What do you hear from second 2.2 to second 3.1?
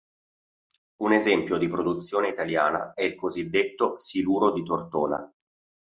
italiana è